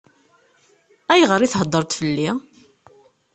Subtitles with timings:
[1.11, 2.29] Ayɣer i theddṛeḍ fell-i?